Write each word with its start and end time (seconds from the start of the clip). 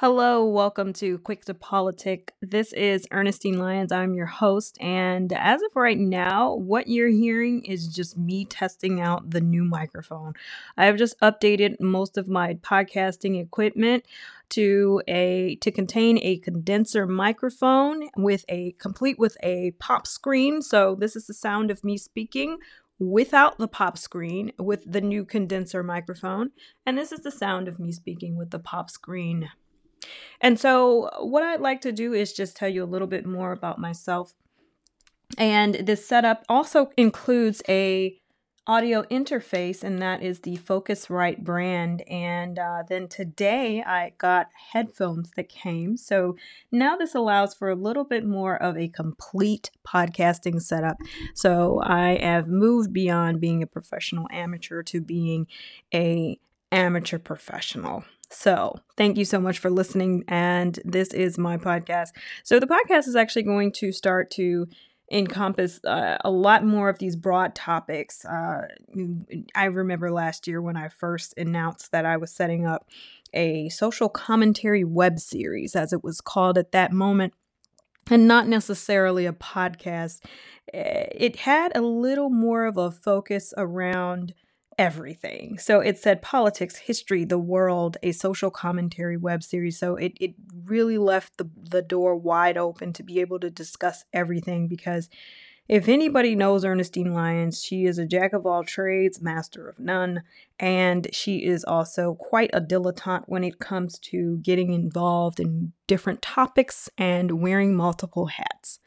Hello, 0.00 0.44
welcome 0.44 0.92
to 0.92 1.18
Quick 1.18 1.44
to 1.46 1.54
Politic. 1.54 2.32
This 2.40 2.72
is 2.72 3.08
Ernestine 3.10 3.58
Lyons. 3.58 3.90
I'm 3.90 4.14
your 4.14 4.26
host, 4.26 4.78
and 4.80 5.32
as 5.32 5.60
of 5.60 5.74
right 5.74 5.98
now, 5.98 6.54
what 6.54 6.86
you're 6.86 7.08
hearing 7.08 7.64
is 7.64 7.88
just 7.88 8.16
me 8.16 8.44
testing 8.44 9.00
out 9.00 9.30
the 9.30 9.40
new 9.40 9.64
microphone. 9.64 10.34
I 10.76 10.84
have 10.84 10.98
just 10.98 11.18
updated 11.18 11.80
most 11.80 12.16
of 12.16 12.28
my 12.28 12.54
podcasting 12.54 13.42
equipment 13.42 14.04
to 14.50 15.02
a 15.08 15.56
to 15.62 15.72
contain 15.72 16.20
a 16.22 16.38
condenser 16.38 17.04
microphone 17.04 18.08
with 18.16 18.44
a 18.48 18.76
complete 18.78 19.18
with 19.18 19.36
a 19.42 19.72
pop 19.80 20.06
screen. 20.06 20.62
So 20.62 20.94
this 20.94 21.16
is 21.16 21.26
the 21.26 21.34
sound 21.34 21.72
of 21.72 21.82
me 21.82 21.98
speaking 21.98 22.58
without 23.00 23.58
the 23.58 23.66
pop 23.66 23.98
screen 23.98 24.52
with 24.60 24.84
the 24.86 25.00
new 25.00 25.24
condenser 25.24 25.82
microphone, 25.82 26.52
and 26.86 26.96
this 26.96 27.10
is 27.10 27.22
the 27.22 27.32
sound 27.32 27.66
of 27.66 27.80
me 27.80 27.90
speaking 27.90 28.36
with 28.36 28.50
the 28.50 28.60
pop 28.60 28.90
screen. 28.90 29.50
And 30.40 30.58
so, 30.58 31.10
what 31.20 31.42
I'd 31.42 31.60
like 31.60 31.80
to 31.82 31.92
do 31.92 32.12
is 32.12 32.32
just 32.32 32.56
tell 32.56 32.68
you 32.68 32.84
a 32.84 32.86
little 32.86 33.08
bit 33.08 33.26
more 33.26 33.52
about 33.52 33.78
myself. 33.78 34.34
And 35.36 35.74
this 35.74 36.06
setup 36.06 36.44
also 36.48 36.90
includes 36.96 37.62
a 37.68 38.18
audio 38.68 39.02
interface, 39.04 39.82
and 39.82 40.00
that 40.02 40.22
is 40.22 40.40
the 40.40 40.58
Focusrite 40.58 41.42
brand. 41.42 42.02
And 42.08 42.58
uh, 42.58 42.82
then 42.86 43.08
today 43.08 43.82
I 43.82 44.12
got 44.18 44.48
headphones 44.72 45.30
that 45.36 45.48
came. 45.48 45.96
So 45.96 46.36
now 46.70 46.94
this 46.94 47.14
allows 47.14 47.54
for 47.54 47.70
a 47.70 47.74
little 47.74 48.04
bit 48.04 48.26
more 48.26 48.62
of 48.62 48.76
a 48.76 48.88
complete 48.88 49.70
podcasting 49.86 50.60
setup. 50.60 50.98
So 51.34 51.80
I 51.82 52.18
have 52.22 52.46
moved 52.46 52.92
beyond 52.92 53.40
being 53.40 53.62
a 53.62 53.66
professional 53.66 54.26
amateur 54.30 54.82
to 54.84 55.00
being 55.00 55.46
a 55.94 56.38
amateur 56.72 57.18
professional. 57.18 58.04
So, 58.30 58.78
thank 58.96 59.16
you 59.16 59.24
so 59.24 59.40
much 59.40 59.58
for 59.58 59.70
listening. 59.70 60.24
And 60.28 60.78
this 60.84 61.14
is 61.14 61.38
my 61.38 61.56
podcast. 61.56 62.08
So, 62.44 62.60
the 62.60 62.66
podcast 62.66 63.08
is 63.08 63.16
actually 63.16 63.44
going 63.44 63.72
to 63.72 63.90
start 63.90 64.30
to 64.32 64.66
encompass 65.10 65.80
uh, 65.84 66.18
a 66.22 66.30
lot 66.30 66.64
more 66.64 66.88
of 66.88 66.98
these 66.98 67.16
broad 67.16 67.54
topics. 67.54 68.24
Uh, 68.24 68.66
I 69.54 69.64
remember 69.64 70.10
last 70.10 70.46
year 70.46 70.60
when 70.60 70.76
I 70.76 70.88
first 70.88 71.34
announced 71.38 71.92
that 71.92 72.04
I 72.04 72.16
was 72.16 72.30
setting 72.30 72.66
up 72.66 72.86
a 73.32 73.68
social 73.70 74.08
commentary 74.08 74.84
web 74.84 75.18
series, 75.18 75.74
as 75.74 75.92
it 75.92 76.04
was 76.04 76.20
called 76.20 76.58
at 76.58 76.72
that 76.72 76.92
moment. 76.92 77.34
And 78.10 78.26
not 78.26 78.48
necessarily 78.48 79.26
a 79.26 79.32
podcast. 79.32 80.20
Eh, 80.72 81.08
it 81.12 81.36
had 81.36 81.76
a 81.76 81.82
little 81.82 82.30
more 82.30 82.64
of 82.64 82.78
a 82.78 82.90
focus 82.90 83.52
around 83.56 84.32
everything. 84.78 85.58
So 85.58 85.80
it 85.80 85.98
said 85.98 86.22
politics, 86.22 86.76
history, 86.76 87.24
the 87.24 87.38
world, 87.38 87.96
a 88.02 88.12
social 88.12 88.50
commentary 88.50 89.16
web 89.16 89.42
series. 89.42 89.78
So 89.78 89.96
it, 89.96 90.12
it 90.20 90.34
really 90.64 90.98
left 90.98 91.36
the, 91.36 91.50
the 91.70 91.82
door 91.82 92.14
wide 92.16 92.56
open 92.56 92.92
to 92.94 93.02
be 93.02 93.20
able 93.20 93.40
to 93.40 93.50
discuss 93.50 94.04
everything 94.12 94.68
because 94.68 95.10
if 95.68 95.86
anybody 95.86 96.34
knows 96.34 96.64
Ernestine 96.64 97.12
Lyons, 97.12 97.62
she 97.62 97.84
is 97.84 97.98
a 97.98 98.06
jack 98.06 98.32
of 98.32 98.46
all 98.46 98.64
trades, 98.64 99.20
master 99.20 99.68
of 99.68 99.78
none, 99.78 100.22
and 100.58 101.08
she 101.12 101.44
is 101.44 101.62
also 101.62 102.14
quite 102.14 102.48
a 102.54 102.60
dilettante 102.60 103.24
when 103.26 103.44
it 103.44 103.58
comes 103.58 103.98
to 103.98 104.38
getting 104.38 104.72
involved 104.72 105.38
in 105.38 105.72
different 105.86 106.22
topics 106.22 106.88
and 106.96 107.42
wearing 107.42 107.76
multiple 107.76 108.26
hats. 108.26 108.80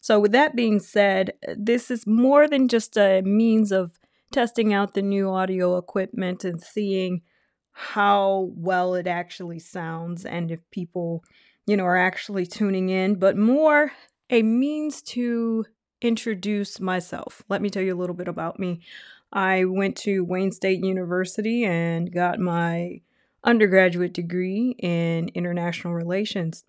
So, 0.00 0.18
with 0.18 0.32
that 0.32 0.56
being 0.56 0.80
said, 0.80 1.34
this 1.54 1.90
is 1.90 2.06
more 2.06 2.48
than 2.48 2.66
just 2.66 2.96
a 2.96 3.20
means 3.20 3.70
of 3.70 4.00
testing 4.32 4.72
out 4.72 4.94
the 4.94 5.02
new 5.02 5.28
audio 5.30 5.76
equipment 5.76 6.44
and 6.44 6.60
seeing 6.60 7.22
how 7.72 8.50
well 8.54 8.94
it 8.94 9.06
actually 9.06 9.58
sounds 9.58 10.24
and 10.24 10.50
if 10.50 10.60
people, 10.70 11.24
you 11.66 11.76
know, 11.76 11.84
are 11.84 11.96
actually 11.96 12.46
tuning 12.46 12.88
in, 12.88 13.14
but 13.14 13.36
more 13.36 13.92
a 14.30 14.42
means 14.42 15.02
to 15.02 15.64
introduce 16.00 16.80
myself. 16.80 17.42
Let 17.48 17.62
me 17.62 17.70
tell 17.70 17.82
you 17.82 17.94
a 17.94 17.98
little 17.98 18.16
bit 18.16 18.28
about 18.28 18.58
me. 18.58 18.80
I 19.32 19.64
went 19.64 19.96
to 19.98 20.24
Wayne 20.24 20.52
State 20.52 20.84
University 20.84 21.64
and 21.64 22.12
got 22.12 22.38
my 22.38 23.00
undergraduate 23.44 24.12
degree 24.12 24.76
in 24.78 25.30
international 25.34 25.94
relations, 25.94 26.64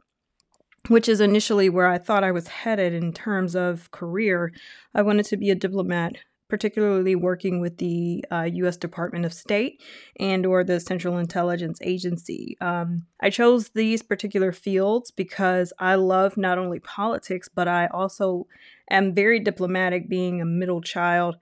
which 0.87 1.09
is 1.09 1.19
initially 1.19 1.69
where 1.69 1.87
I 1.87 1.97
thought 1.97 2.23
I 2.23 2.31
was 2.31 2.47
headed 2.47 2.93
in 2.93 3.11
terms 3.13 3.55
of 3.55 3.91
career. 3.91 4.53
I 4.93 5.01
wanted 5.01 5.25
to 5.27 5.37
be 5.37 5.49
a 5.49 5.55
diplomat 5.55 6.17
particularly 6.49 7.15
working 7.15 7.59
with 7.59 7.77
the 7.77 8.23
uh, 8.31 8.49
U.S. 8.53 8.77
Department 8.77 9.25
of 9.25 9.33
State 9.33 9.81
and 10.19 10.45
or 10.45 10.63
the 10.63 10.79
Central 10.79 11.17
Intelligence 11.17 11.79
Agency. 11.81 12.57
Um, 12.61 13.05
I 13.19 13.29
chose 13.29 13.69
these 13.69 14.03
particular 14.03 14.51
fields 14.51 15.11
because 15.11 15.73
I 15.79 15.95
love 15.95 16.37
not 16.37 16.57
only 16.57 16.79
politics, 16.79 17.49
but 17.53 17.67
I 17.67 17.87
also 17.87 18.47
am 18.89 19.13
very 19.13 19.39
diplomatic, 19.39 20.09
being 20.09 20.41
a 20.41 20.45
middle 20.45 20.81
child, 20.81 21.37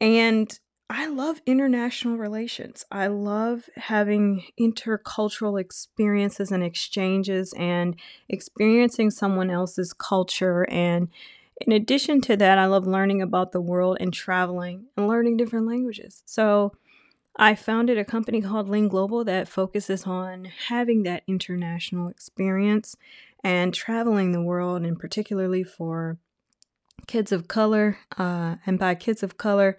and 0.00 0.58
I 0.88 1.08
love 1.08 1.42
international 1.46 2.16
relations. 2.16 2.84
I 2.92 3.08
love 3.08 3.68
having 3.74 4.44
intercultural 4.60 5.60
experiences 5.60 6.52
and 6.52 6.62
exchanges 6.62 7.52
and 7.58 7.96
experiencing 8.28 9.10
someone 9.10 9.50
else's 9.50 9.92
culture 9.92 10.64
and 10.70 11.08
in 11.60 11.72
addition 11.72 12.20
to 12.22 12.36
that, 12.36 12.58
I 12.58 12.66
love 12.66 12.86
learning 12.86 13.22
about 13.22 13.52
the 13.52 13.60
world 13.60 13.96
and 14.00 14.12
traveling 14.12 14.86
and 14.96 15.08
learning 15.08 15.36
different 15.36 15.66
languages. 15.66 16.22
So 16.26 16.72
I 17.36 17.54
founded 17.54 17.98
a 17.98 18.04
company 18.04 18.40
called 18.40 18.68
Ling 18.68 18.88
Global 18.88 19.24
that 19.24 19.48
focuses 19.48 20.04
on 20.04 20.46
having 20.68 21.02
that 21.02 21.22
international 21.26 22.08
experience 22.08 22.96
and 23.44 23.72
traveling 23.72 24.32
the 24.32 24.42
world, 24.42 24.82
and 24.82 24.98
particularly 24.98 25.62
for 25.62 26.18
kids 27.06 27.32
of 27.32 27.48
color. 27.48 27.98
Uh, 28.18 28.56
and 28.66 28.78
by 28.78 28.94
kids 28.94 29.22
of 29.22 29.36
color, 29.36 29.76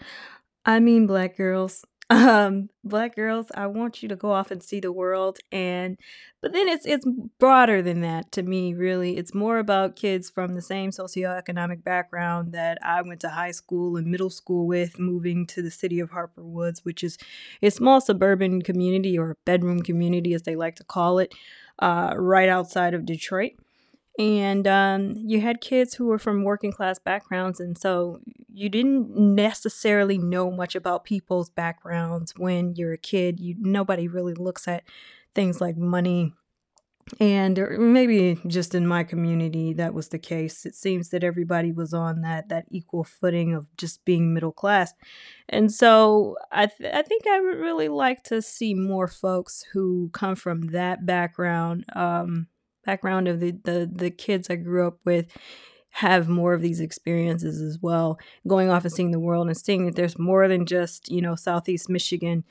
I 0.65 0.79
mean 0.79 1.07
black 1.07 1.37
girls 1.37 1.83
um 2.09 2.69
black 2.85 3.15
girls 3.15 3.47
i 3.53 3.67
want 3.67 4.01
you 4.01 4.07
to 4.07 4.15
go 4.15 4.31
off 4.31 4.49
and 4.49 4.63
see 4.63 4.79
the 4.79 4.91
world 4.91 5.39
and 5.51 5.97
but 6.41 6.53
then 6.53 6.69
it's 6.69 6.85
it's 6.85 7.05
broader 7.39 7.81
than 7.81 8.01
that 8.01 8.31
to 8.31 8.43
me 8.43 8.73
really. 8.73 9.17
It's 9.17 9.33
more 9.33 9.57
about 9.57 9.95
kids 9.95 10.29
from 10.29 10.53
the 10.53 10.61
same 10.61 10.91
socioeconomic 10.91 11.83
background 11.83 12.53
that 12.53 12.77
i 12.81 13.01
went 13.01 13.19
to 13.21 13.29
high 13.29 13.51
school 13.51 13.97
and 13.97 14.07
middle 14.07 14.29
school 14.29 14.67
with 14.67 14.99
moving 14.99 15.45
to 15.47 15.61
the 15.61 15.71
city 15.71 15.99
of 15.99 16.11
harper 16.11 16.43
woods 16.43 16.85
which 16.85 17.03
is 17.03 17.17
a 17.61 17.69
small 17.69 17.99
suburban 17.99 18.61
community 18.61 19.17
or 19.17 19.35
bedroom 19.45 19.81
community 19.81 20.33
as 20.33 20.43
they 20.43 20.55
like 20.55 20.75
to 20.75 20.83
call 20.83 21.19
it 21.19 21.33
uh, 21.79 22.13
right 22.15 22.49
outside 22.49 22.93
of 22.93 23.05
detroit. 23.05 23.51
And 24.19 24.67
um, 24.67 25.13
you 25.15 25.41
had 25.41 25.61
kids 25.61 25.93
who 25.93 26.07
were 26.07 26.17
from 26.17 26.43
working 26.43 26.71
class 26.71 26.97
backgrounds 26.97 27.59
and 27.59 27.77
so 27.77 28.19
you 28.57 28.69
didn't 28.69 29.15
necessarily 29.15 30.17
know 30.17 30.49
much 30.49 30.75
about 30.75 31.03
people's 31.05 31.51
backgrounds 31.51 32.33
when 32.37 32.75
you're 32.75 32.93
a 32.93 32.97
kid. 32.97 33.39
You 33.39 33.55
nobody 33.59 34.07
really 34.07 34.33
looks 34.33 34.67
at 34.67 34.83
things 35.35 35.61
like 35.61 35.77
money 35.77 36.33
and 37.19 37.57
maybe 37.77 38.37
just 38.47 38.75
in 38.75 38.85
my 38.85 39.03
community 39.03 39.73
that 39.73 39.93
was 39.93 40.09
the 40.09 40.17
case. 40.17 40.65
It 40.65 40.75
seems 40.75 41.09
that 41.09 41.23
everybody 41.23 41.71
was 41.71 41.93
on 41.93 42.21
that 42.21 42.49
that 42.49 42.65
equal 42.71 43.03
footing 43.03 43.53
of 43.53 43.67
just 43.77 44.03
being 44.05 44.33
middle 44.33 44.51
class. 44.51 44.91
And 45.49 45.71
so 45.71 46.35
i 46.51 46.65
th- 46.65 46.91
i 46.93 47.03
think 47.03 47.27
i 47.27 47.39
would 47.39 47.57
really 47.57 47.89
like 47.89 48.23
to 48.23 48.41
see 48.41 48.73
more 48.73 49.07
folks 49.07 49.63
who 49.71 50.09
come 50.13 50.35
from 50.35 50.67
that 50.69 51.05
background 51.05 51.85
um 51.95 52.47
background 52.85 53.27
of 53.27 53.39
the, 53.39 53.51
the 53.51 53.89
the 53.93 54.09
kids 54.09 54.49
I 54.49 54.55
grew 54.55 54.87
up 54.87 54.97
with 55.05 55.27
have 55.97 56.29
more 56.29 56.53
of 56.53 56.61
these 56.61 56.79
experiences 56.79 57.59
as 57.59 57.79
well, 57.81 58.19
going 58.47 58.69
off 58.69 58.83
and 58.83 58.93
seeing 58.93 59.09
the 59.09 59.19
world 59.19 59.47
and 59.47 59.57
seeing 59.57 59.87
that 59.87 59.95
there's 59.95 60.19
more 60.19 60.47
than 60.47 60.65
just 60.65 61.11
you 61.11 61.21
know 61.21 61.33
Southeast 61.35 61.89
Michigan, 61.89 62.43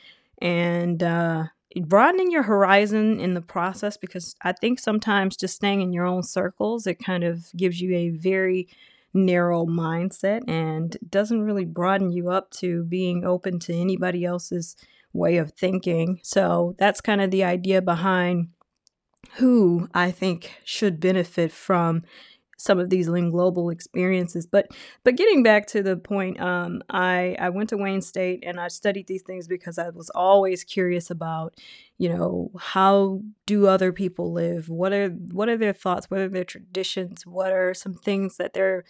and 0.42 1.00
uh, 1.00 1.44
broadening 1.82 2.32
your 2.32 2.42
horizon 2.42 3.20
in 3.20 3.34
the 3.34 3.40
process 3.40 3.96
because 3.96 4.34
I 4.42 4.50
think 4.52 4.80
sometimes 4.80 5.36
just 5.36 5.54
staying 5.54 5.80
in 5.80 5.92
your 5.92 6.06
own 6.06 6.24
circles 6.24 6.86
it 6.86 6.98
kind 6.98 7.22
of 7.22 7.46
gives 7.56 7.80
you 7.80 7.94
a 7.94 8.10
very 8.10 8.68
narrow 9.14 9.64
mindset 9.64 10.40
and 10.48 10.96
doesn't 11.08 11.42
really 11.42 11.64
broaden 11.64 12.10
you 12.10 12.30
up 12.30 12.50
to 12.50 12.82
being 12.84 13.24
open 13.24 13.60
to 13.60 13.72
anybody 13.72 14.24
else's 14.24 14.76
way 15.12 15.36
of 15.36 15.52
thinking. 15.52 16.18
So 16.22 16.74
that's 16.78 17.00
kind 17.00 17.20
of 17.20 17.30
the 17.30 17.44
idea 17.44 17.80
behind 17.80 18.48
who 19.34 19.88
I 19.94 20.10
think 20.10 20.52
should 20.64 21.00
benefit 21.00 21.52
from 21.52 22.02
some 22.56 22.78
of 22.78 22.90
these 22.90 23.08
Ling 23.08 23.30
Global 23.30 23.70
experiences. 23.70 24.46
But 24.46 24.68
but 25.04 25.16
getting 25.16 25.42
back 25.42 25.66
to 25.68 25.82
the 25.82 25.96
point, 25.96 26.40
um, 26.40 26.82
I 26.90 27.36
I 27.38 27.50
went 27.50 27.68
to 27.70 27.76
Wayne 27.76 28.02
State 28.02 28.44
and 28.46 28.60
I 28.60 28.68
studied 28.68 29.06
these 29.06 29.22
things 29.22 29.48
because 29.48 29.78
I 29.78 29.90
was 29.90 30.10
always 30.10 30.64
curious 30.64 31.10
about, 31.10 31.54
you 31.98 32.08
know, 32.08 32.50
how 32.58 33.20
do 33.46 33.66
other 33.66 33.92
people 33.92 34.32
live? 34.32 34.68
What 34.68 34.92
are 34.92 35.08
what 35.08 35.48
are 35.48 35.56
their 35.56 35.72
thoughts? 35.72 36.10
What 36.10 36.20
are 36.20 36.28
their 36.28 36.44
traditions? 36.44 37.26
What 37.26 37.52
are 37.52 37.74
some 37.74 37.94
things 37.94 38.36
that 38.36 38.52
they're, 38.54 38.84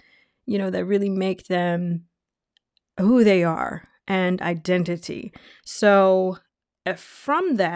you 0.47 0.59
know, 0.59 0.71
that 0.71 0.85
really 0.85 1.11
make 1.11 1.47
them 1.47 2.05
who 2.99 3.25
they 3.25 3.45
are 3.45 3.89
and 4.09 4.41
identity. 4.43 5.33
So 5.65 6.39
uh, 6.85 6.95
from 6.95 7.57
that 7.57 7.65